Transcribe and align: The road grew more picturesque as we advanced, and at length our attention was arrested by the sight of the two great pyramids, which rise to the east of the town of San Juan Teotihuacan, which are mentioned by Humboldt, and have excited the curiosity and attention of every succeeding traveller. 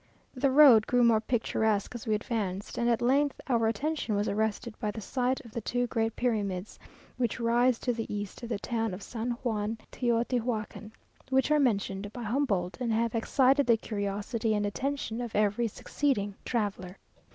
The 0.33 0.49
road 0.49 0.87
grew 0.87 1.03
more 1.03 1.21
picturesque 1.21 1.93
as 1.93 2.07
we 2.07 2.15
advanced, 2.15 2.79
and 2.79 2.89
at 2.89 3.03
length 3.03 3.39
our 3.47 3.67
attention 3.67 4.15
was 4.15 4.27
arrested 4.27 4.73
by 4.79 4.89
the 4.89 4.99
sight 4.99 5.39
of 5.45 5.51
the 5.51 5.61
two 5.61 5.85
great 5.85 6.15
pyramids, 6.15 6.79
which 7.17 7.39
rise 7.39 7.77
to 7.81 7.93
the 7.93 8.11
east 8.11 8.41
of 8.41 8.49
the 8.49 8.57
town 8.57 8.95
of 8.95 9.03
San 9.03 9.33
Juan 9.43 9.77
Teotihuacan, 9.91 10.89
which 11.29 11.51
are 11.51 11.59
mentioned 11.59 12.11
by 12.13 12.23
Humboldt, 12.23 12.79
and 12.79 12.91
have 12.91 13.13
excited 13.13 13.67
the 13.67 13.77
curiosity 13.77 14.55
and 14.55 14.65
attention 14.65 15.21
of 15.21 15.35
every 15.35 15.67
succeeding 15.67 16.33
traveller. 16.45 16.97